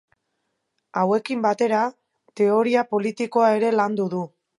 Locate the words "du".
4.15-4.23